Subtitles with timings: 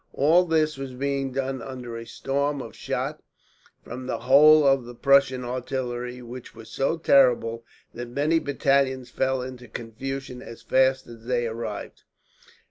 [0.13, 3.21] All this was being done under a storm of shot
[3.83, 9.43] from the whole of the Prussian artillery, which was so terrible that many battalions fell
[9.43, 12.01] into confusion as fast as they arrived.